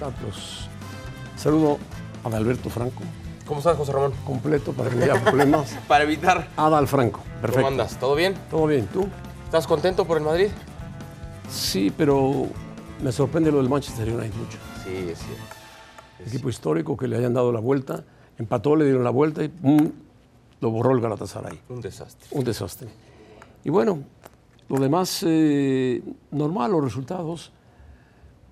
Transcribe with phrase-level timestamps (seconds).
[0.00, 0.68] Datos.
[1.36, 1.78] Saludo
[2.24, 3.02] a Adalberto Franco,
[3.46, 4.12] ¿Cómo estás, José Ramón?
[4.24, 5.76] completo para que no haya problemas.
[5.88, 6.48] Para evitar.
[6.56, 7.56] Adal Franco, perfecto.
[7.56, 7.98] ¿Cómo andas?
[7.98, 8.34] ¿Todo bien?
[8.48, 8.86] ¿Todo bien?
[8.86, 9.08] ¿Tú?
[9.44, 10.48] ¿Estás contento por el Madrid?
[11.50, 12.46] Sí, pero
[13.02, 14.58] me sorprende lo del Manchester United mucho.
[14.84, 15.44] Sí, es cierto.
[16.26, 18.04] Equipo histórico que le hayan dado la vuelta,
[18.38, 19.90] empató, le dieron la vuelta y ¡pum!
[20.60, 21.60] lo borró el Galatasaray.
[21.68, 22.28] Un desastre.
[22.30, 22.88] Un desastre.
[23.64, 23.98] Y bueno,
[24.68, 27.52] lo demás, eh, normal los resultados,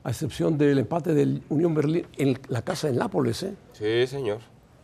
[0.05, 3.43] a excepción del empate del Unión Berlín en la casa en Nápoles.
[3.43, 3.55] ¿eh?
[3.73, 4.39] Sí, señor.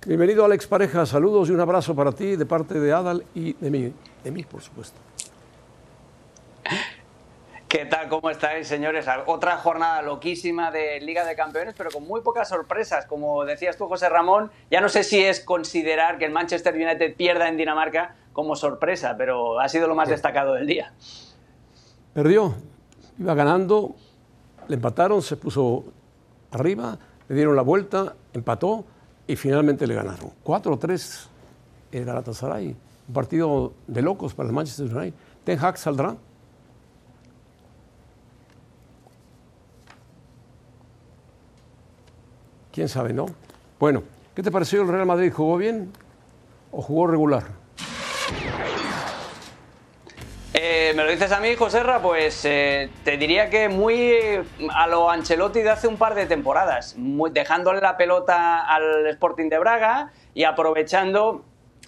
[0.06, 3.70] Bienvenido Alex Pareja, saludos y un abrazo para ti de parte de Adal y de
[3.70, 4.98] mí, de mí por supuesto.
[7.74, 8.08] ¿Qué tal?
[8.08, 9.06] ¿Cómo estáis, señores?
[9.26, 13.04] Otra jornada loquísima de Liga de Campeones, pero con muy pocas sorpresas.
[13.06, 17.16] Como decías tú, José Ramón, ya no sé si es considerar que el Manchester United
[17.16, 20.92] pierda en Dinamarca como sorpresa, pero ha sido lo más destacado del día.
[22.12, 22.54] Perdió,
[23.18, 23.96] iba ganando,
[24.68, 25.84] le empataron, se puso
[26.50, 26.98] arriba,
[27.28, 28.84] le dieron la vuelta, empató
[29.26, 30.30] y finalmente le ganaron.
[30.44, 31.28] 4-3
[31.92, 32.76] el Galatasaray,
[33.08, 35.14] un partido de locos para el Manchester United.
[35.44, 36.16] Ten Hag saldrá.
[42.72, 43.26] ¿Quién sabe, no?
[43.78, 44.02] Bueno,
[44.34, 45.32] ¿qué te pareció el Real Madrid?
[45.32, 45.92] ¿Jugó bien
[46.72, 47.44] o jugó regular?
[50.52, 52.00] Eh, ¿Me lo dices a mí, Joserra?
[52.00, 54.14] Pues eh, te diría que muy
[54.72, 59.48] a lo Ancelotti de hace un par de temporadas, muy- dejándole la pelota al Sporting
[59.48, 61.44] de Braga y aprovechando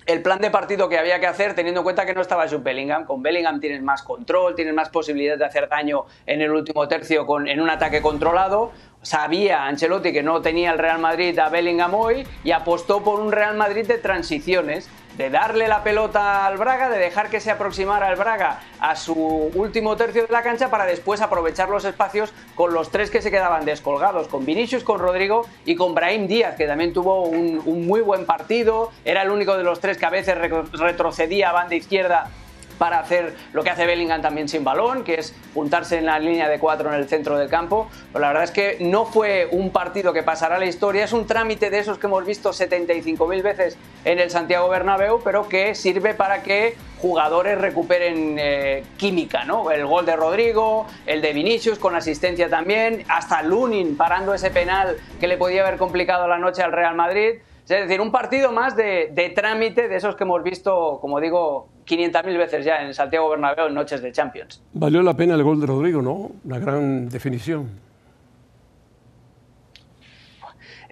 [0.06, 2.58] el plan de partido que había que hacer, teniendo en cuenta que no estaba Jude
[2.62, 3.04] Bellingham.
[3.04, 7.26] Con Bellingham tienes más control, tienes más posibilidades de hacer daño en el último tercio
[7.26, 8.72] con, en un ataque controlado.
[9.02, 13.30] Sabía Ancelotti que no tenía el Real Madrid a Bellingham hoy y apostó por un
[13.30, 18.10] Real Madrid de transiciones, de darle la pelota al Braga, de dejar que se aproximara
[18.10, 19.14] el Braga a su
[19.54, 23.30] último tercio de la cancha para después aprovechar los espacios con los tres que se
[23.30, 27.86] quedaban descolgados, con Vinicius, con Rodrigo y con Brahim Díaz, que también tuvo un, un
[27.86, 31.52] muy buen partido, era el único de los tres que a veces re- retrocedía a
[31.52, 32.30] banda izquierda
[32.78, 36.48] para hacer lo que hace Bellingham también sin balón, que es juntarse en la línea
[36.48, 37.88] de cuatro en el centro del campo.
[38.12, 41.12] Pero la verdad es que no fue un partido que pasará a la historia, es
[41.12, 45.74] un trámite de esos que hemos visto 75.000 veces en el Santiago Bernabéu, pero que
[45.74, 49.70] sirve para que jugadores recuperen eh, química, ¿no?
[49.70, 54.96] El gol de Rodrigo, el de Vinicius con asistencia también, hasta Lunin parando ese penal
[55.20, 57.40] que le podía haber complicado la noche al Real Madrid.
[57.62, 62.36] Es decir, un partido más de trámite de esos que hemos visto, como digo, 500.000
[62.36, 64.62] veces ya en Santiago Bernabéu en noches de Champions.
[64.72, 66.32] Valió la pena el gol de Rodrigo, ¿no?
[66.44, 67.70] Una gran definición.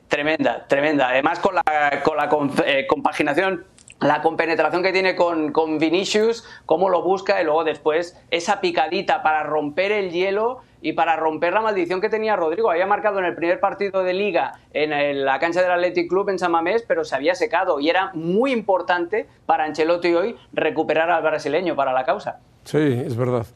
[0.08, 1.08] Tremenda, tremenda.
[1.08, 2.28] Además, con la, con la
[2.66, 3.64] eh, compaginación,
[4.00, 9.22] la compenetración que tiene con, con Vinicius, cómo lo busca y luego después esa picadita
[9.22, 12.70] para romper el hielo y para romper la maldición que tenía Rodrigo.
[12.70, 16.38] Había marcado en el primer partido de liga en la cancha del Athletic Club en
[16.38, 21.22] San Mamés, pero se había secado y era muy importante para Ancelotti hoy recuperar al
[21.22, 22.40] brasileño para la causa.
[22.64, 23.46] Sí, es verdad.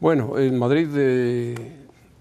[0.00, 1.54] Bueno, el Madrid eh,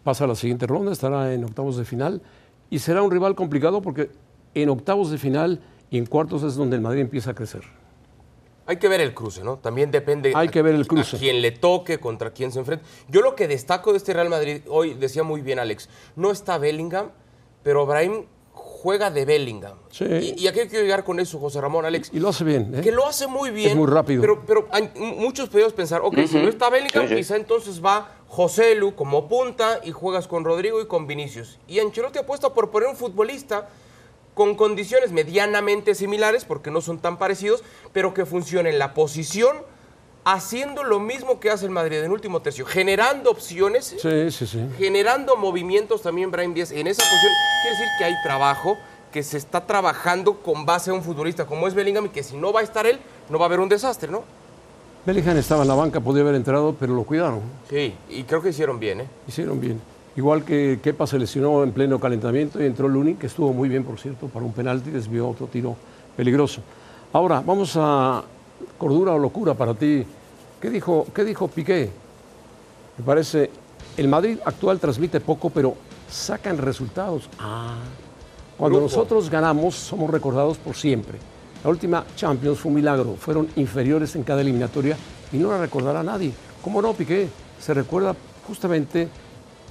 [0.04, 2.22] pasa a la siguiente ronda, estará en octavos de final
[2.70, 4.10] y será un rival complicado porque
[4.54, 7.62] en octavos de final y en cuartos es donde el Madrid empieza a crecer.
[8.66, 9.58] Hay que ver el cruce, ¿no?
[9.58, 11.16] También depende Hay que ver el cruce.
[11.16, 12.86] a quién le toque, contra quién se enfrenta.
[13.08, 15.88] Yo lo que destaco de este Real Madrid, hoy decía muy bien Alex,
[16.18, 17.12] no está Bellingham,
[17.64, 19.78] pero Brahim juega de Bellingham.
[19.90, 20.04] Sí.
[20.06, 22.10] Y, y aquí quiero llegar con eso, José Ramón, Alex.
[22.14, 22.76] Y lo hace bien.
[22.76, 22.82] ¿eh?
[22.82, 23.70] Que lo hace muy bien.
[23.70, 24.20] Es muy rápido.
[24.22, 27.16] Pero, pero hay- muchos podemos pensar, ok, si no está Bellingham, Sí, sí.
[27.16, 31.58] quizá entonces va José Lu como punta y juegas con Rodrigo y con Vinicius.
[31.70, 33.70] Y Ancelotti apuesta por poner un futbolista
[34.38, 39.58] con condiciones medianamente similares, porque no son tan parecidos, pero que funcione en la posición,
[40.26, 44.60] haciendo lo mismo que hace el Madrid en último tercio, generando opciones, Sí, sí, sí.
[44.78, 47.32] generando movimientos también Brian Díaz en esa posición.
[47.64, 48.78] Quiere decir que hay trabajo,
[49.12, 52.38] que se está trabajando con base a un futbolista como es Bellingham y que si
[52.38, 53.00] no va a estar él,
[53.30, 54.24] no va a haber un desastre, ¿no?
[55.04, 57.42] Bellingham estaba en la banca, podía haber entrado, pero lo cuidaron.
[57.72, 59.08] Sí, y creo que hicieron bien, ¿eh?
[59.28, 59.82] Hicieron bien.
[60.18, 63.84] Igual que Kepa se lesionó en pleno calentamiento y entró Luni, que estuvo muy bien,
[63.84, 65.76] por cierto, para un penalti, desvió otro tiro
[66.18, 66.62] peligroso.
[67.14, 68.24] Ahora, vamos a
[68.80, 70.04] cordura o locura para ti.
[70.60, 71.92] ¿Qué dijo, qué dijo Piqué?
[72.98, 73.52] Me parece,
[73.96, 75.76] el Madrid actual transmite poco, pero
[76.10, 77.30] sacan resultados.
[77.38, 77.76] Ah,
[78.58, 81.20] cuando nosotros ganamos, somos recordados por siempre.
[81.64, 84.98] La última Champions fue un milagro, fueron inferiores en cada eliminatoria
[85.32, 86.34] y no la recordará nadie.
[86.64, 87.30] ¿Cómo no, Piqué?
[87.60, 88.16] Se recuerda
[88.48, 89.10] justamente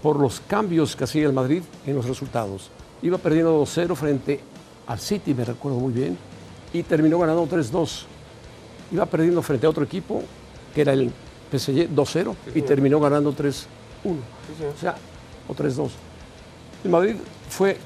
[0.02, 2.70] por los cambios que hacía el Madrid en los resultados.
[3.02, 4.40] Iba perdiendo 2-0 frente
[4.87, 6.16] al City, me recuerdo muy bien,
[6.72, 8.04] y terminó ganando 3-2.
[8.93, 10.22] Iba perdiendo frente a otro equipo,
[10.75, 11.10] que era el
[11.50, 13.66] PSG 2-0, y terminó ganando 3-1.
[14.04, 14.96] o sea,
[15.48, 15.90] o 3-2.
[16.84, 17.16] El Madrid
[17.49, 17.76] fue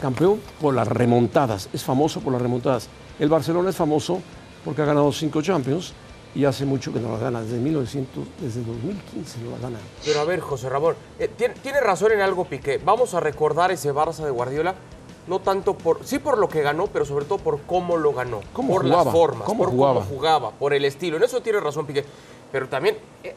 [0.00, 2.88] campeón por las remontadas, es famoso por las remontadas.
[3.18, 4.20] El Barcelona es famoso
[4.64, 5.92] porque ha ganado cinco Champions
[6.34, 9.78] y hace mucho que no la gana, desde 1900, desde 2015 no la gana.
[10.04, 12.78] Pero a ver, José Ramón, eh, tiene, razón en algo Piqué.
[12.78, 14.74] Vamos a recordar ese Barça de Guardiola,
[15.26, 18.40] no tanto por, sí por lo que ganó, pero sobre todo por cómo lo ganó,
[18.52, 19.04] ¿Cómo por jugaba?
[19.04, 20.00] las formas, ¿Cómo por jugaba?
[20.00, 21.16] cómo jugaba, por el estilo.
[21.16, 22.04] En eso tiene razón Piqué.
[22.52, 23.34] Pero también, eh,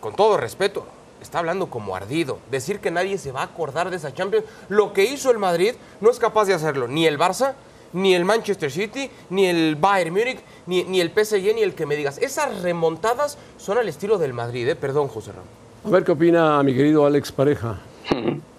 [0.00, 0.86] con todo respeto,
[1.20, 2.38] está hablando como ardido.
[2.50, 5.74] Decir que nadie se va a acordar de esa Champions, lo que hizo el Madrid
[6.00, 7.54] no es capaz de hacerlo, ni el Barça
[7.92, 11.86] ni el Manchester City, ni el Bayern Múnich, ni, ni, el PSG, ni el que
[11.86, 12.18] me digas.
[12.18, 14.76] Esas remontadas son al estilo del Madrid, ¿eh?
[14.76, 15.48] Perdón, José Ramón.
[15.84, 17.78] A ver qué opina mi querido Alex Pareja.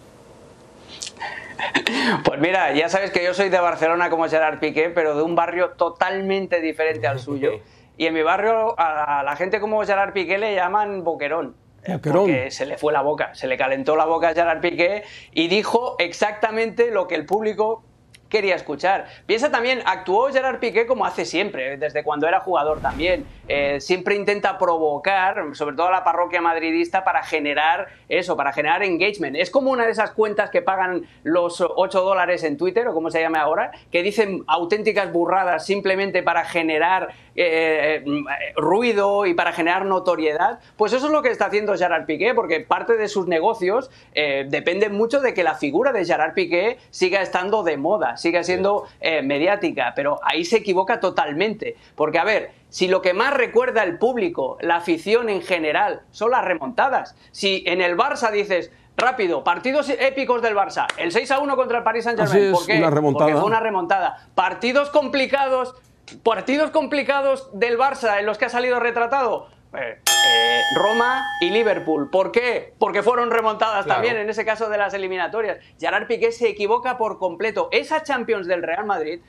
[2.24, 5.36] Pues mira, ya sabes que yo soy de Barcelona como Gerard Piqué, pero de un
[5.36, 7.52] barrio totalmente diferente al suyo.
[8.00, 11.56] Y en mi barrio a la gente como Gerard Piqué le llaman boquerón.
[11.88, 12.26] Boquerón.
[12.26, 15.48] Porque se le fue la boca, se le calentó la boca a Gerard Piqué y
[15.48, 17.84] dijo exactamente lo que el público
[18.30, 19.08] quería escuchar.
[19.26, 23.26] Piensa también, actuó Gerard Piqué como hace siempre, desde cuando era jugador también.
[23.48, 28.84] Eh, siempre intenta provocar, sobre todo a la parroquia madridista, para generar eso, para generar
[28.84, 29.36] engagement.
[29.36, 33.10] Es como una de esas cuentas que pagan los 8 dólares en Twitter, o como
[33.10, 39.54] se llame ahora, que dicen auténticas burradas simplemente para generar eh, eh, ruido y para
[39.54, 40.60] generar notoriedad.
[40.76, 44.90] Pues eso es lo que está haciendo Gerard Piqué, porque parte de sus negocios depende
[44.90, 48.86] mucho de que la figura de Gerard Piqué siga estando de moda, siga siendo
[49.24, 51.76] mediática, pero ahí se equivoca totalmente.
[51.96, 56.32] Porque, a ver, si lo que más recuerda el público, la afición en general, son
[56.32, 61.40] las remontadas, si en el Barça dices, rápido, partidos épicos del Barça, el 6 a
[61.40, 62.78] 1 contra el Paris Saint-Germain, ¿por qué?
[62.78, 63.26] Una remontada.
[63.26, 64.28] Porque fue una remontada.
[64.36, 65.76] Partidos complicados,
[66.24, 69.48] partidos complicados del Barça en los que ha salido retratado.
[69.74, 72.10] Eh, eh, Roma y Liverpool.
[72.10, 72.74] ¿Por qué?
[72.80, 74.02] Porque fueron remontadas Claro.
[74.02, 75.60] también en ese caso de las eliminatorias.
[75.80, 77.68] Gerard Piqué se equivoca por completo.
[77.72, 79.20] Esa Champions del Real Madrid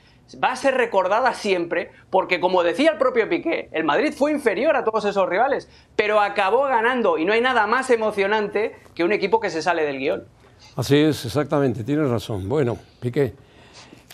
[0.41, 4.75] va a ser recordada siempre porque, como decía el propio Piqué, el Madrid fue inferior
[4.77, 9.11] a todos esos rivales, pero acabó ganando y no hay nada más emocionante que un
[9.11, 10.25] equipo que se sale del guion.
[10.75, 12.47] Así es, exactamente, tienes razón.
[12.47, 13.33] Bueno, Piqué.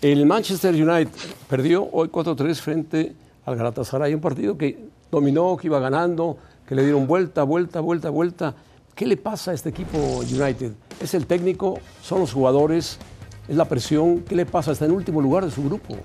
[0.01, 1.09] El Manchester United
[1.49, 3.13] perdió hoy 4-3 frente
[3.45, 4.77] al Galatasaray, un partido que
[5.09, 6.37] dominó, que iba ganando,
[6.67, 8.55] que le dieron vuelta, vuelta, vuelta, vuelta.
[8.93, 10.73] ¿Qué le pasa a este equipo United?
[10.99, 11.79] ¿Es el técnico?
[12.01, 12.99] ¿Son los jugadores?
[13.47, 14.21] ¿Es la presión?
[14.21, 14.71] ¿Qué le pasa?
[14.71, 15.95] Está en último lugar de su grupo.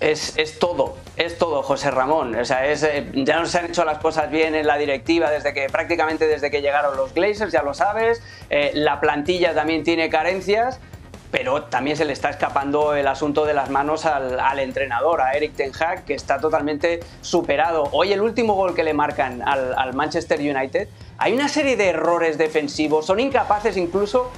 [0.00, 2.34] Es, es todo, es todo, José Ramón.
[2.34, 5.52] O sea, eh, ya no se han hecho las cosas bien en la directiva desde
[5.52, 8.22] que prácticamente desde que llegaron los Glazers, ya lo sabes.
[8.48, 10.80] Eh, la plantilla también tiene carencias,
[11.30, 15.54] pero también se le está escapando el asunto de las manos al, entrenador, a Eric
[15.54, 17.88] Ten Hag, que está totalmente superado.
[17.92, 22.38] Hoy el último gol que le marcan al Manchester United, hay una serie de errores
[22.38, 24.30] defensivos, son incapaces incluso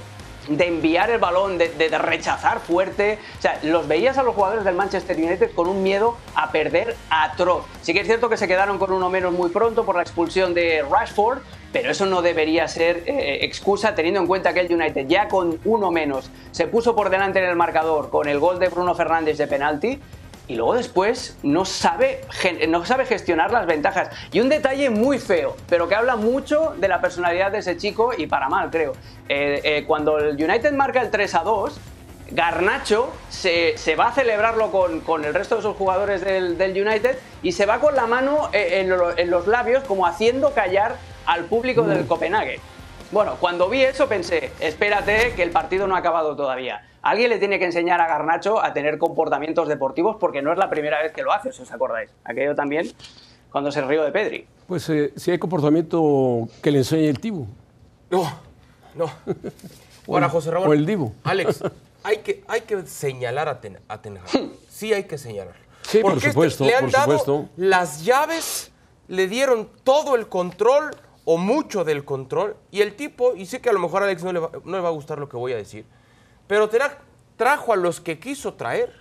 [0.47, 3.19] de enviar el balón, de, rechazar fuerte.
[3.37, 6.95] O sea, los veías a los jugadores del Manchester United con un miedo a perder
[7.09, 7.65] atroz.
[7.81, 10.53] Sí que es cierto que se quedaron con uno menos muy pronto por la expulsión
[10.53, 11.39] de Rashford,
[11.71, 15.59] pero eso no debería ser eh, excusa teniendo en cuenta que el United ya con
[15.65, 19.37] uno menos se puso por delante en el marcador con el gol de Bruno Fernández
[19.37, 19.99] de penalti.
[20.47, 22.21] Y luego después no sabe,
[22.67, 24.09] no sabe gestionar las ventajas.
[24.31, 28.11] Y un detalle muy feo, pero que habla mucho de la personalidad de ese chico
[28.17, 28.93] y para mal, creo.
[29.29, 31.79] Eh, eh, cuando el United marca el 3 a 2,
[32.31, 36.71] Garnacho se, se va a celebrarlo con, con el resto de sus jugadores del, del
[36.71, 40.97] United y se va con la mano eh, en, en los labios como haciendo callar
[41.25, 42.59] al público del Copenhague.
[43.13, 46.81] Bueno, cuando vi eso pensé, espérate que el partido no ha acabado todavía.
[47.03, 50.67] Alguien le tiene que enseñar a Garnacho a tener comportamientos deportivos porque no es la
[50.67, 52.09] primera vez que lo hace, si os acordáis.
[52.23, 52.91] Aquello también
[53.51, 54.47] cuando se rió de Pedri.
[54.65, 57.45] Pues eh, si hay comportamiento que le enseñe el Tibu.
[58.09, 58.23] No,
[58.95, 59.05] no.
[60.07, 60.69] Ahora, José Ramón.
[60.69, 61.13] o el Divo.
[61.23, 61.63] Alex,
[62.03, 64.17] hay que, hay que señalar a Ten, a Ten.
[64.69, 65.53] Sí hay que señalar.
[65.83, 67.49] Sí, por Porque este- supuesto, le han por dado supuesto.
[67.57, 68.71] las llaves,
[69.07, 72.55] le dieron todo el control o mucho del control.
[72.71, 74.77] Y el tipo, y sé que a lo mejor a Alex no le va, no
[74.77, 75.85] le va a gustar lo que voy a decir,
[76.47, 76.97] pero tra-
[77.37, 78.93] trajo a los que quiso traer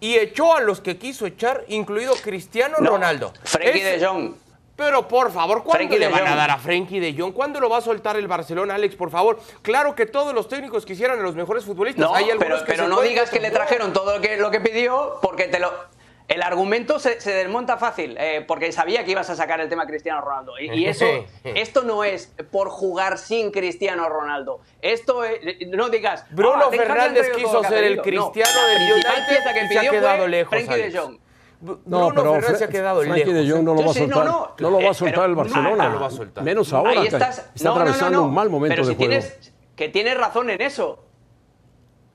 [0.00, 3.32] y echó a los que quiso echar, incluido Cristiano No, Ronaldo.
[3.44, 4.34] Frenkie de Jong.
[4.76, 7.32] Pero por favor, ¿cuándo Frenkie le van a dar a Frenkie de Jong?
[7.32, 8.94] ¿Cuándo lo va a soltar el Barcelona, Alex?
[8.94, 9.40] Por favor.
[9.62, 12.04] Claro que todos los técnicos quisieran a los mejores futbolistas.
[12.10, 14.36] No, Hay algunos pero, que pero se no digas que le trajeron todo lo que,
[14.36, 15.72] lo que pidió porque te lo...
[16.28, 19.86] El argumento se, se desmonta fácil, eh, porque sabía que ibas a sacar el tema
[19.86, 20.58] Cristiano Ronaldo.
[20.58, 21.06] Y, y eso,
[21.44, 24.60] esto no es por jugar sin Cristiano Ronaldo.
[24.82, 26.24] Esto es, no digas...
[26.30, 28.24] Bruno "Ah, han Fernández quiso ser el pedido".
[28.24, 30.98] No, Cristiano la del United pieza que y se ha fue quedado lejos, Frenkie de.
[30.98, 31.18] Jong.
[31.60, 33.34] Bruno No, pero Fernández se ha quedado Frankie lejos.
[33.34, 34.24] de Jong no lo va a no, soltar.
[34.26, 34.54] no.
[34.58, 35.84] No lo va a soltar pero el Barcelona.
[35.88, 36.44] no lo va a soltar.
[36.44, 37.38] Menos ahora Ahí que estás.
[37.54, 38.24] está No, no, no, atravesando no.
[38.26, 39.10] un mal momento Pero de si juego.
[39.10, 41.04] tienes, que tienes razón en eso.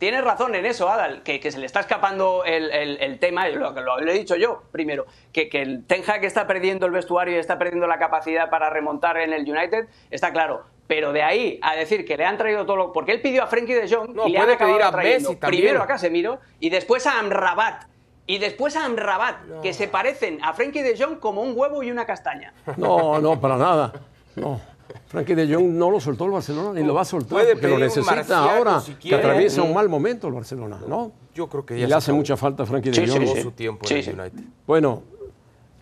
[0.01, 3.47] Tienes razón en eso, Adal, que, que se le está escapando el, el- el tema,
[3.47, 6.87] y lo, lo, lo he dicho yo primero, que, que el Ten Hag está perdiendo
[6.87, 10.63] el vestuario y está perdiendo la capacidad para remontar en el United, está claro.
[10.87, 12.91] Pero de ahí a decir que le han traído todo lo...
[12.93, 15.39] Porque él pidió a Frenkie de Jong No, y le han pedir a trayendo Messi
[15.39, 15.61] también.
[15.65, 17.83] primero a Casemiro y después a Amrabat.
[18.25, 21.91] Y después a Amrabat, que se parecen a Frenkie de Jong como un huevo y
[21.91, 22.53] una castaña.
[22.75, 23.93] No, no, para nada.
[24.35, 24.59] No.
[25.07, 27.67] Frankie de Jong no lo soltó el Barcelona ni lo va a soltar Puede porque
[27.67, 31.11] lo necesita ahora si que atraviesa un mal momento el Barcelona, ¿no?
[31.33, 33.11] Yo creo que Y ya le se hace mucha falta a Frankie de Sí, sí,
[33.11, 33.25] Jong.
[33.25, 33.41] Todo sí.
[33.41, 34.11] su tiempo Sí, en el sí.
[34.11, 34.43] United.
[34.67, 35.03] Bueno,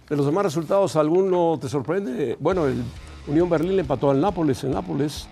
[0.09, 2.35] de los demás resultados, ¿alguno te sorprende?
[2.39, 2.83] Bueno, el
[3.27, 5.27] Unión Berlín le empató al Nápoles en Nápoles.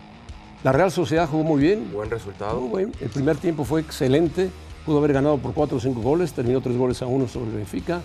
[0.64, 1.92] La Real Sociedad jugó muy bien.
[1.94, 2.60] Buen resultado.
[2.60, 2.96] Muy bien.
[3.02, 4.50] El primer tiempo fue excelente.
[4.86, 6.34] Pudo haber ganado por 4 o 5 goles.
[6.34, 8.02] Terminó 3 goles a 1 sobre el Benfica.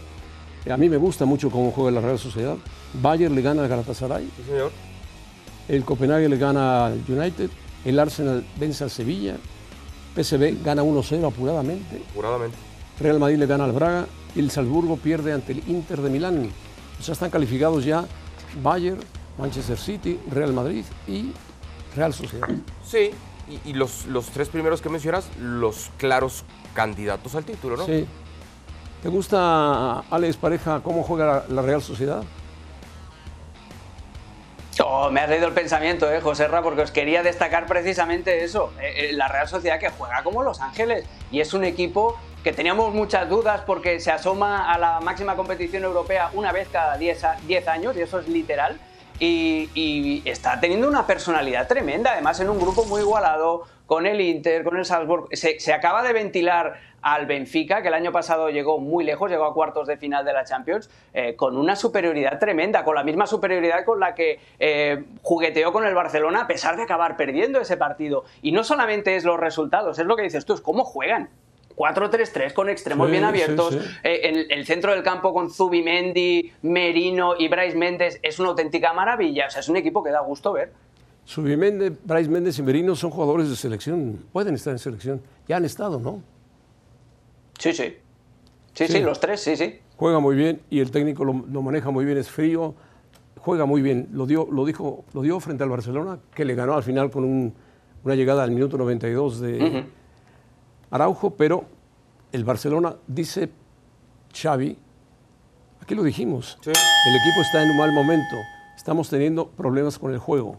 [0.71, 2.57] A mí me gusta mucho cómo juega la Real Sociedad.
[3.03, 4.25] Bayern le gana al Galatasaray.
[4.37, 4.71] Sí, señor.
[5.69, 7.51] El Copenhague le gana al United.
[7.85, 9.37] El Arsenal vence al Sevilla.
[10.15, 12.03] PSV gana 1-0 apuradamente.
[12.15, 12.57] Juradamente.
[13.01, 14.07] Real Madrid le gana al Braga.
[14.35, 16.51] Y el Salzburgo pierde ante el Inter de Milán.
[16.99, 18.05] O sea, están calificados ya
[18.63, 19.01] Bayern,
[19.39, 21.33] Manchester City, Real Madrid y
[21.97, 22.49] Real Sociedad.
[22.87, 23.11] Sí,
[23.49, 27.87] y, y los, los tres primeros que mencionas, los claros candidatos al título, ¿no?
[27.87, 28.07] Sí.
[29.03, 32.23] ¿Te gusta, Alex Pareja, cómo juega la Real Sociedad?
[34.95, 38.73] Oh, me has leído el pensamiento, eh, José Ra, porque os quería destacar precisamente eso.
[38.81, 42.53] Eh, eh, la Real Sociedad que juega como Los Ángeles y es un equipo que
[42.53, 47.23] teníamos muchas dudas porque se asoma a la máxima competición europea una vez cada 10
[47.25, 48.79] a- 10 años, y eso es literal.
[49.19, 54.65] Y, está teniendo una personalidad tremenda, además en un grupo muy igualado, con el Inter,
[54.65, 55.29] con el Salzburg.
[55.33, 59.45] Se, se acaba de ventilar al Benfica, que el año pasado llegó muy lejos, llegó
[59.45, 63.27] a cuartos de final de la Champions, eh, con una superioridad tremenda, con la misma
[63.27, 67.77] superioridad con la que eh, jugueteó con el Barcelona, a pesar de acabar perdiendo ese
[67.77, 68.25] partido.
[68.41, 71.29] Y no solamente es los resultados, es lo que dices tú, es cómo juegan.
[71.77, 73.75] 4-3-3 con extremos Sí, bien abiertos.
[73.75, 73.81] sí.
[74.05, 78.93] Eh, en el centro del campo con Zubimendi, Merino y Bryce Méndez es una auténtica
[78.93, 79.47] maravilla.
[79.47, 80.73] O sea, es un equipo que da gusto ver.
[81.25, 85.65] Subimendi, Bryce Méndez y Merino son jugadores de selección, pueden estar en selección, ya han
[85.65, 86.21] estado, ¿no?
[87.59, 87.97] Sí, sí.
[88.75, 89.79] Sí, sí, los tres, sí, sí.
[89.97, 92.75] Juega muy bien y el técnico lo, lo maneja muy bien, es frío,
[93.39, 94.09] juega muy bien.
[94.13, 97.23] Lo dio, lo dijo, lo dio frente al Barcelona, que le ganó al final con
[97.25, 97.55] un-
[98.03, 99.85] una llegada al minuto 92 de
[100.93, 101.65] Araujo, pero
[102.33, 103.51] el Barcelona, dice
[104.35, 104.79] Xavi,
[105.81, 106.71] aquí lo dijimos, Sí.
[106.71, 108.37] el equipo está en un mal momento,
[108.77, 110.59] estamos teniendo problemas con el juego.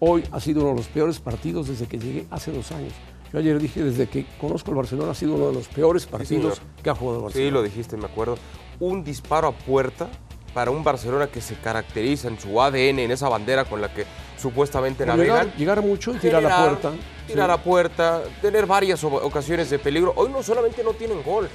[0.00, 2.92] Hoy ha sido uno de los peores partidos desde que llegué hace dos años.
[3.32, 6.60] Yo ayer dije, desde que conozco el Barcelona, ha sido uno de los peores partidos
[6.82, 7.48] que ha jugado el Barcelona.
[7.50, 8.36] Sí, lo dijiste, me acuerdo.
[8.80, 10.08] Un disparo a puerta
[10.56, 14.06] para un Barcelona que se caracteriza en su ADN, en esa bandera con la que
[14.40, 15.52] supuestamente navegan.
[15.58, 16.92] llegar mucho y tirar a puerta.
[17.26, 17.52] Tirar Sí.
[17.52, 20.14] a puerta, tener varias ocasiones de peligro.
[20.16, 21.50] Hoy no solamente no tienen gol.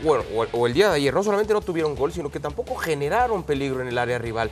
[0.00, 0.22] Bueno,
[0.52, 3.80] o el día de ayer, no solamente no tuvieron gol, sino que tampoco generaron peligro
[3.80, 4.48] en el área rival.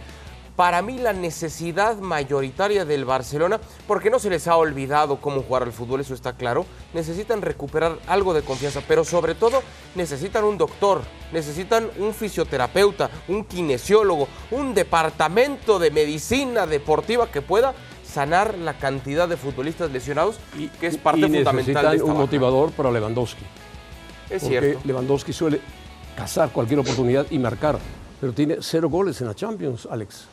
[0.56, 5.64] Para mí la necesidad mayoritaria del Barcelona, porque no se les ha olvidado cómo jugar
[5.64, 9.62] al fútbol, eso está claro, necesitan recuperar algo de confianza, pero sobre todo
[9.96, 17.74] necesitan un doctor, necesitan un fisioterapeuta, un kinesiólogo, un departamento de medicina deportiva que pueda
[18.06, 22.04] sanar la cantidad de futbolistas lesionados, y que es parte y fundamental necesitan de esta
[22.04, 22.20] un baja.
[22.20, 23.42] motivador para Lewandowski.
[24.30, 24.80] Es porque cierto.
[24.84, 25.60] Lewandowski suele
[26.16, 27.80] cazar cualquier oportunidad y marcar,
[28.20, 30.28] pero tiene cero goles en la Champions, Alex.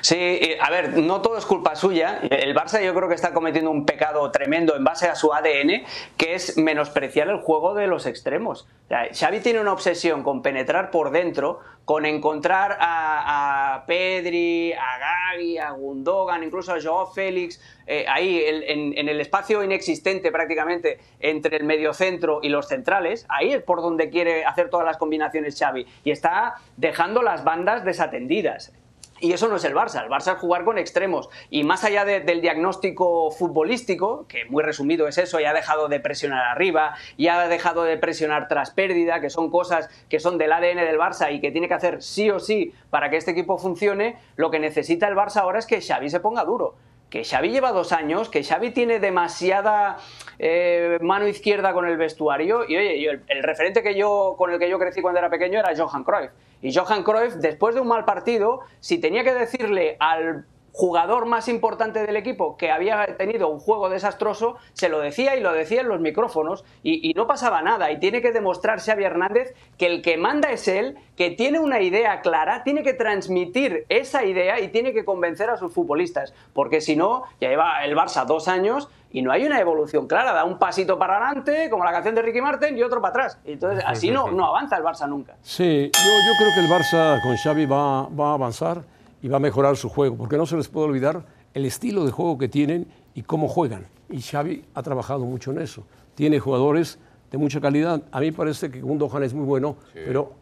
[0.00, 2.20] Sí, a ver, no todo es culpa suya.
[2.30, 5.84] El Barça yo creo que está cometiendo un pecado tremendo en base a su ADN,
[6.16, 8.66] que es menospreciar el juego de los extremos.
[8.88, 15.70] Xavi tiene una obsesión con penetrar por dentro, con encontrar a, Pedri, a Gavi, a
[15.70, 21.64] Gundogan, incluso a Joao Félix, eh, ahí en, en el espacio inexistente prácticamente entre el
[21.64, 23.26] mediocentro y los centrales.
[23.28, 25.86] Ahí es por donde quiere hacer todas las combinaciones Xavi.
[26.04, 28.72] Y está dejando las bandas desatendidas.
[29.20, 31.28] Y eso no es el Barça, el Barça es jugar con extremos.
[31.50, 36.00] Y más allá del diagnóstico futbolístico, que muy resumido es eso, ya ha dejado de
[36.00, 40.52] presionar arriba, ya ha dejado de presionar tras pérdida, que son cosas que son del
[40.52, 43.58] ADN del Barça y que tiene que hacer sí o sí para que este equipo
[43.58, 46.74] funcione, lo que necesita el Barça ahora es que Xavi se ponga duro
[47.10, 49.98] que Xavi lleva dos años, que Xavi tiene demasiada
[50.38, 52.64] eh, mano izquierda con el vestuario.
[52.68, 55.58] Y oye, el, el, referente que yo, con el que yo crecí cuando era pequeño
[55.58, 56.30] era Johan Cruyff.
[56.60, 61.48] Y Johan Cruyff, después de un mal partido, si tenía que decirle al jugador más
[61.48, 65.80] importante del equipo que había tenido un juego desastroso, se lo decía y lo decía
[65.80, 67.90] en los micrófonos y, no pasaba nada.
[67.90, 71.80] Y tiene que demostrar Xavi Hernández que el que manda es él, que tiene una
[71.80, 76.32] idea clara, tiene que transmitir esa idea y tiene que convencer a sus futbolistas.
[76.52, 80.32] Porque si no, ya lleva el Barça dos años y no hay una evolución clara,
[80.32, 83.38] da un pasito para adelante, como la canción de Ricky Martin, y otro para atrás.
[83.44, 85.34] Entonces, así no, no avanza el Barça nunca.
[85.42, 89.38] Sí, yo, yo creo que el Barça con Xavi va, va a avanzar y va
[89.38, 92.48] a mejorar su juego, porque no se les puede olvidar el estilo de juego que
[92.48, 93.86] tienen y cómo juegan.
[94.10, 95.84] Y Xavi ha trabajado mucho en eso.
[96.14, 96.98] Tiene jugadores
[97.30, 98.02] de mucha calidad.
[98.10, 100.32] A mí parece que Gundogan es muy bueno, pero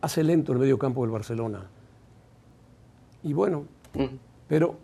[0.00, 1.68] hace lento el medio campo del Barcelona.
[3.22, 3.64] Y bueno,
[4.46, 4.76] pero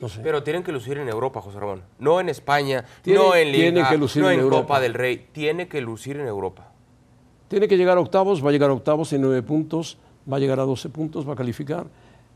[0.00, 0.20] no sé.
[0.22, 1.82] Pero tienen que lucir en Europa, José Ramón.
[1.98, 5.28] No en España, no en Liga, no en, Copa del Rey.
[5.32, 6.72] Tiene que lucir en Europa.
[7.48, 9.98] Tiene que llegar a octavos, va a llegar a octavos en nueve puntos
[10.30, 11.86] va a llegar a 12 puntos, va a calificar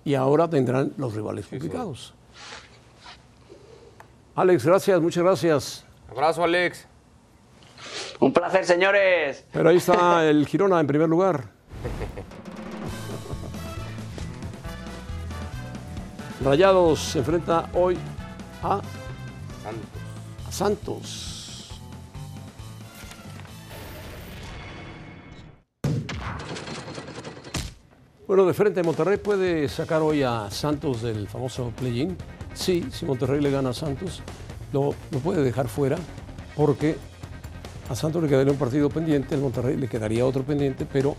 [0.04, 2.14] y ahora tendrán los rivales complicados.
[4.34, 5.84] Alex, gracias, muchas gracias.
[6.10, 6.86] Abrazo, Alex.
[8.20, 9.44] Un placer, señores.
[9.52, 11.44] Pero ahí está el Girona en primer lugar.
[16.44, 17.96] Rayados se enfrenta hoy
[18.62, 18.80] a
[19.62, 19.90] Santos.
[20.46, 21.33] A Santos.
[28.26, 32.16] Bueno, de frente, Monterrey puede sacar hoy a Santos del famoso play-in.
[32.54, 34.22] Sí, si Monterrey le gana a Santos,
[34.72, 35.98] lo, puede dejar fuera
[36.56, 36.96] porque
[37.90, 41.16] a Santos le quedaría un partido pendiente, al Monterrey le quedaría otro pendiente, pero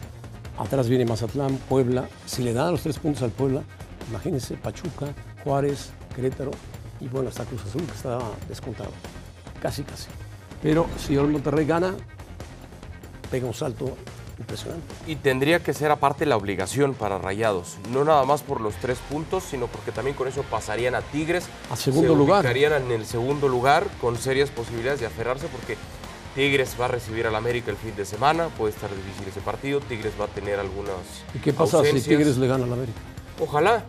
[0.57, 2.09] atrás viene Mazatlán, Puebla.
[2.25, 3.61] Si le dan los tres puntos al Puebla,
[4.09, 5.05] imagínense Pachuca,
[5.43, 6.51] Juárez, Querétaro
[6.99, 8.17] y bueno, está Cruz Azul que está
[8.49, 8.89] descontado.
[9.61, 10.07] Casi, casi.
[10.59, 11.93] Pero si el Monterrey gana,
[13.29, 13.95] pega un salto
[14.37, 14.93] Impresionante.
[15.07, 18.97] Y tendría que ser aparte la obligación para Rayados, no nada más por los tres
[19.09, 21.45] puntos, sino porque también con eso pasarían a Tigres.
[21.69, 22.45] A segundo lugar.
[22.45, 25.77] Estarían en el segundo lugar con serias posibilidades de aferrarse porque
[26.35, 29.79] Tigres va a recibir al América el fin de semana, puede estar difícil ese partido,
[29.79, 32.99] Tigres va a tener algunas ¿Y qué pasa si Tigres le gana al América?
[33.39, 33.85] Ojalá,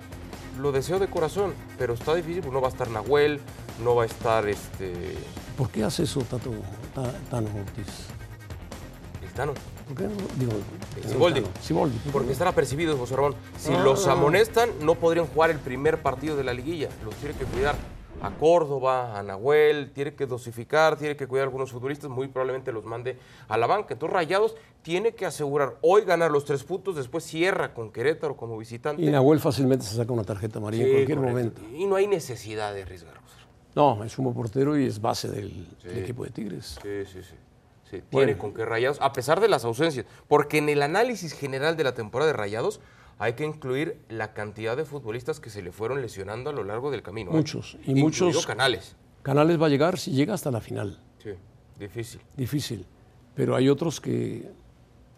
[0.61, 3.40] lo deseo de corazón, pero está difícil, no va a estar Nahuel,
[3.82, 5.16] no va a estar este...
[5.59, 6.52] ¿Por qué hace eso Tato,
[7.30, 8.06] Tano Ortiz?
[9.22, 9.52] El Tano.
[9.87, 10.14] ¿Por qué no?
[10.38, 10.53] Digo,
[11.61, 11.99] Siboldi.
[12.12, 13.35] Porque estará percibido, José Ramón.
[13.57, 13.83] Si ah.
[13.83, 16.88] los amonestan, no podrían jugar el primer partido de la liguilla.
[17.05, 17.77] Los tiene que cuidar
[18.20, 22.72] a Córdoba, a Nahuel, tiene que dosificar, tiene que cuidar a algunos futbolistas, muy probablemente
[22.72, 23.94] los mande a la banca.
[23.94, 28.57] Entonces Rayados tiene que asegurar hoy ganar los tres puntos, después cierra con Querétaro como
[28.59, 29.03] visitante.
[29.03, 31.62] Y Nahuel fácilmente se saca una tarjeta amarilla en cualquier momento.
[31.77, 33.14] Y no hay necesidad de arriesgar.
[33.75, 36.79] No, es un buen portero y es base del, del equipo de Tigres.
[36.83, 37.35] Sí, sí, sí.
[37.90, 40.07] Sí, tiene con qué Rayados, a pesar de las ausencias.
[40.29, 42.81] Porque en el análisis general de la temporada de Rayados
[43.18, 46.90] hay que incluir la cantidad de futbolistas que se le fueron lesionando a lo largo
[46.90, 47.31] del camino.
[47.31, 47.35] ¿eh?
[47.35, 47.79] Muchos.
[47.85, 48.44] Y muchos.
[48.46, 48.96] Canales.
[49.22, 51.01] Canales va a llegar si llega hasta la final.
[51.22, 51.31] Sí,
[51.79, 52.20] difícil.
[52.37, 52.87] Difícil.
[53.35, 54.51] Pero hay otros que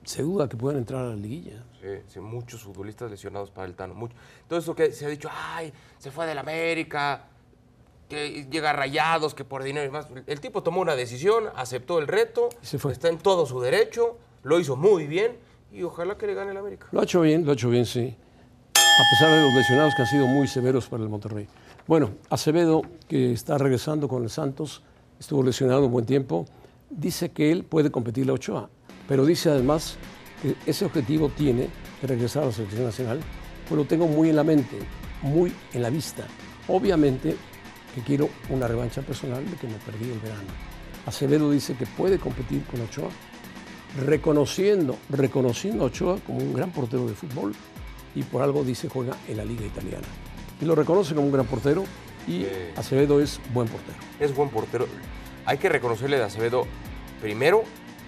[0.04, 1.64] se duda que puedan entrar a la liguilla.
[1.81, 3.94] Sí, sí muchos futbolistas lesionados para el Tano.
[3.94, 4.14] Mucho.
[4.46, 7.28] Todo eso que se ha dicho, ay, se fue del América,
[8.08, 10.06] que llega rayados, que por dinero y más.
[10.26, 14.76] El tipo tomó una decisión, aceptó el reto, está en todo su derecho, lo hizo
[14.76, 15.36] muy bien
[15.72, 16.86] y ojalá que le gane el América.
[16.90, 18.16] Lo ha hecho bien, lo ha hecho bien, sí.
[18.74, 21.46] A pesar de los lesionados que han sido muy severos para el Monterrey.
[21.86, 24.82] Bueno, Acevedo, que está regresando con el Santos,
[25.20, 26.46] estuvo lesionado un buen tiempo,
[26.90, 28.68] dice que él puede competir la Ochoa,
[29.06, 29.96] pero dice además
[30.42, 31.68] que ese objetivo tiene
[32.00, 33.20] de regresar a la selección nacional,
[33.68, 34.78] pues lo tengo muy en la mente,
[35.22, 36.26] muy en la vista.
[36.66, 37.36] Obviamente
[37.98, 40.48] que quiero una revancha personal de que me perdí el verano.
[41.06, 43.08] Acevedo dice que puede competir con Ochoa,
[44.04, 47.54] reconociendo, reconociendo a Ochoa como un gran portero de fútbol
[48.14, 50.06] y por algo dice juega en la liga italiana.
[50.61, 51.84] Y lo reconoce como un gran portero
[52.26, 53.98] y Acevedo es buen portero.
[54.20, 54.87] Es buen portero.
[55.46, 56.66] Hay que reconocerle de Acevedo,
[57.22, 57.64] primero,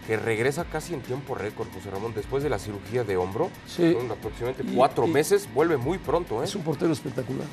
[0.07, 3.49] que regresa casi en tiempo récord, José Ramón, después de la cirugía de hombro.
[3.67, 3.95] Sí.
[3.95, 6.43] Son aproximadamente cuatro meses, vuelve muy pronto.
[6.43, 6.45] ¿eh?
[6.45, 7.47] Es un portero espectacular.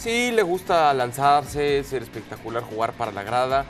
[0.00, 3.66] Sí, le gusta lanzarse, ser espectacular, jugar para la grada.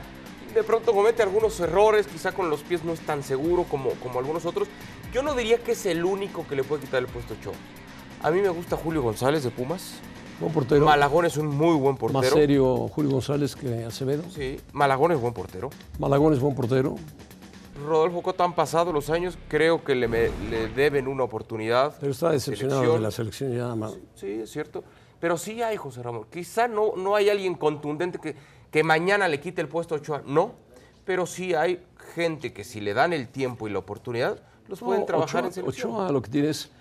[0.53, 4.19] De pronto comete algunos errores, quizá con los pies no es tan seguro como, como
[4.19, 4.67] algunos otros.
[5.13, 7.51] Yo no diría que es el único que le puede quitar el puesto Cho.
[8.23, 9.95] A mí me gusta Julio González de Pumas.
[10.39, 10.85] Buen portero.
[10.85, 12.21] Malagón es un muy buen portero.
[12.21, 14.23] Más serio Julio González que Acevedo.
[14.33, 15.69] Sí, Malagón es buen portero.
[15.99, 16.95] Malagón es buen portero.
[17.85, 21.95] Rodolfo Cota han pasado los años, creo que le, me- le deben una oportunidad.
[21.99, 23.01] Pero está decepcionado Selección.
[23.01, 23.75] de la selección ya.
[23.75, 24.83] ma- Sí, es cierto.
[25.21, 26.25] Pero sí hay, José Ramón.
[26.29, 28.35] Quizá no, no hay alguien contundente que,
[28.71, 30.23] que mañana le quite el puesto a Ochoa.
[30.25, 30.53] No.
[31.05, 31.83] Pero sí hay
[32.15, 35.53] gente que si le dan el tiempo y la oportunidad, los pueden trabajar Ochoa, en
[35.53, 35.91] selección.
[35.91, 36.71] Ochoa lo que tienes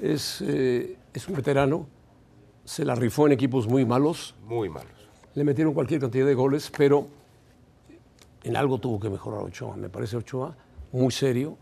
[0.00, 1.86] es, eh, es un veterano.
[2.64, 4.34] Se la rifó en equipos muy malos.
[4.46, 4.92] Muy malos.
[5.34, 7.08] Le metieron cualquier cantidad de goles, pero
[8.44, 9.76] en algo tuvo que mejorar Ochoa.
[9.76, 10.56] Me parece Ochoa
[10.92, 11.56] muy serio,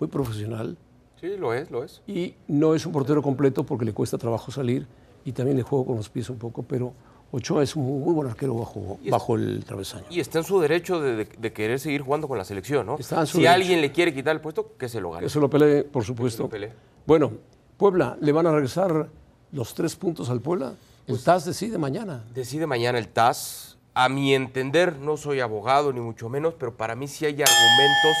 [0.00, 0.76] muy profesional
[1.20, 2.02] Sí, lo es, lo es.
[2.06, 4.86] y no es un portero completo porque le cuesta trabajo salir
[5.26, 6.94] y también le juego con los pies un poco, pero
[7.32, 10.06] Ochoa es un muy buen arquero bajo, es- bajo el travesaño.
[10.08, 12.96] Y está en su derecho de, de- de querer seguir jugando con la selección, ¿no?
[12.98, 13.54] Está en su si derecho.
[13.54, 15.28] alguien le quiere quitar el puesto, que se lo gane.
[15.28, 16.44] Se lo pelee, por supuesto.
[16.44, 16.72] lo pelee.
[17.06, 17.32] Bueno,
[17.76, 19.08] Puebla, ¿le van a regresar
[19.52, 20.74] los tres puntos al Puebla?
[21.08, 22.24] El TAS decide mañana.
[22.32, 23.76] Decide mañana el TAS.
[23.94, 28.16] A mi entender, no soy abogado ni mucho menos, pero para mí sí hay argumentos,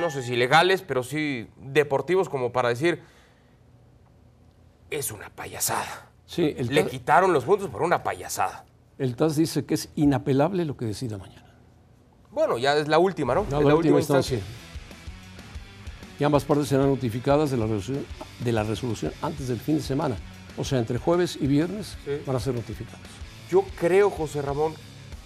[0.00, 3.00] no sé si legales, pero sí deportivos como para decir,
[4.90, 6.09] es una payasada.
[6.30, 8.64] Sí, el Le quitaron los puntos por una payasada.
[8.98, 11.56] el TAS dice que es inapelable lo que decida mañana.
[12.30, 13.44] Bueno, ya es la última, ¿no?
[13.50, 14.38] No, Es la, última instancia.
[16.20, 18.06] Y ambas partes serán notificadas de la, resolución,
[18.38, 20.18] de la resolución antes del fin de semana.
[20.56, 22.22] O sea, entre jueves y viernes Sí.
[22.24, 23.00] van a ser notificados.
[23.50, 24.74] Yo creo, José Ramón,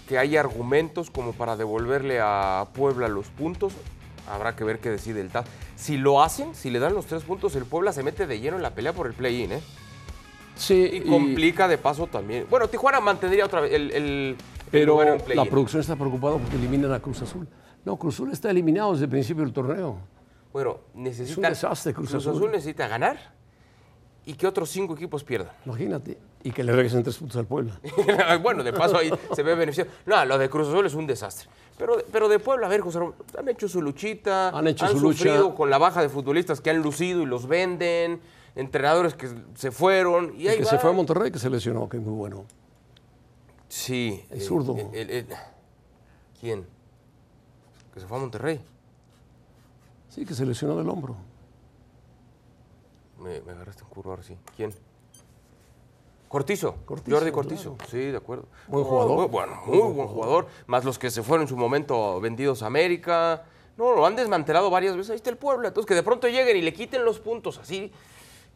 [0.09, 3.73] que hay argumentos como para devolverle a Puebla los puntos.
[4.27, 5.45] Habrá que ver qué decide el TAS.
[5.75, 8.57] Si lo hacen, si le dan los tres puntos, el Puebla se mete de lleno
[8.57, 9.61] en la pelea por el play-in, ¿eh?
[10.55, 12.45] Sí, Y complica de paso también.
[12.49, 14.35] Bueno, Tijuana mantendría otra vez el, el-
[14.71, 17.47] pero en la producción está preocupada porque eliminan a Cruz Azul.
[17.83, 19.97] No, Cruz Azul está eliminado desde el principio del torneo.
[20.51, 21.49] Bueno, necesita.
[21.49, 22.35] desastre, Cruz Azul.
[22.35, 23.33] Azul necesita ganar
[24.25, 25.51] y que otros cinco equipos pierdan.
[25.65, 26.17] Imagínate.
[26.43, 27.79] Y que le regresen tres puntos al Puebla.
[28.41, 29.89] bueno, de paso ahí se ve beneficiado.
[30.05, 31.49] No, lo de Cruz Azul es un desastre.
[31.77, 34.49] Pero, pero de Puebla, a ver, José Ramón, han hecho su luchita.
[34.49, 35.17] Han hecho su lucha.
[35.17, 38.19] sufrido con la baja de futbolistas que han lucido y los venden.
[38.55, 40.33] Entrenadores que se fueron.
[40.39, 42.45] Y ahí que se fue a Monterrey, que se lesionó, que es muy bueno.
[43.67, 44.25] Sí.
[44.29, 44.75] El eh, zurdo.
[44.93, 45.27] el- el-
[46.39, 46.65] ¿Quién?
[47.93, 48.61] Que se fue a Monterrey.
[50.09, 51.17] Sí, que se lesionó del hombro.
[53.19, 54.37] Me, me agarraste en curva ahora sí.
[54.55, 54.73] ¿Quién?
[56.29, 56.75] Cortizo.
[56.85, 57.75] Cortizo, Jordi Cortizo.
[57.75, 57.91] claro.
[57.91, 58.45] Sí, de acuerdo.
[58.67, 59.17] Buen No, jugador.
[59.19, 60.47] muy- bueno, muy buen jugador.
[60.67, 63.43] Más los que se fueron en su momento vendidos a América.
[63.77, 65.11] No, lo han desmantelado varias veces.
[65.11, 65.69] Ahí está el Puebla.
[65.69, 67.91] Entonces, que de pronto lleguen y le quiten los puntos así.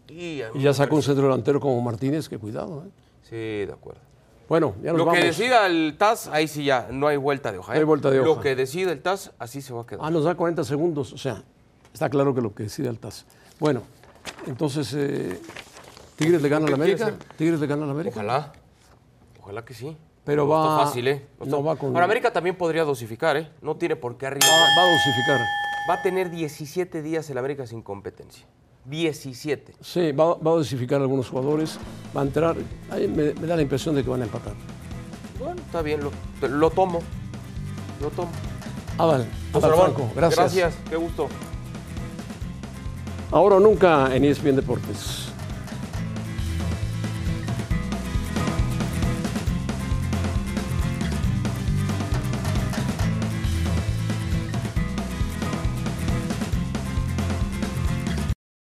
[0.09, 2.83] Y, ya sacó un centro delantero como Martínez, que cuidado.
[2.85, 2.89] ¿eh?
[3.23, 4.01] Sí, de acuerdo.
[4.47, 5.19] Bueno, ya nos Lo vamos.
[5.19, 7.73] que decida el TAS, ahí sí ya, no hay vuelta de hoja.
[7.73, 7.85] No hay ¿eh?
[7.85, 8.41] vuelta de Lo hoja.
[8.41, 10.01] que decida el TAS, así se va a quedar.
[10.03, 11.13] Ah, nos da 40 segundos.
[11.13, 11.43] O sea,
[11.93, 13.25] está claro que lo que decide el TAS.
[13.59, 13.83] Bueno,
[14.47, 15.39] entonces, eh,
[16.15, 17.13] ¿Tigres le gana a la ¿Qué América?
[17.37, 18.15] ¿Tigres le gana a la América?
[18.15, 18.51] Ojalá.
[19.41, 19.95] Ojalá que sí.
[20.25, 21.27] Pero No está va- fácil, ¿eh?
[21.39, 23.49] No no va con- Ahora, América también podría dosificar, ¿eh?
[23.61, 24.51] No tiene por qué arriesgar.
[24.51, 25.39] Va, va a dosificar.
[25.89, 28.45] Va a tener 17 días el América sin competencia.
[28.85, 29.73] 17.
[29.81, 31.77] Sí, va, va a dosificar a algunos jugadores.
[32.15, 32.55] Va a entrar.
[32.89, 34.53] ahí me, me da la impresión de que van a empatar.
[35.39, 36.11] Bueno, está bien, lo,
[36.47, 37.01] lo tomo.
[38.01, 38.29] Lo tomo.
[38.97, 40.55] Adal Ramón, Franco, gracias.
[40.55, 41.27] Gracias, qué gusto.
[43.31, 45.28] Ahora o nunca en ESPN Deportes.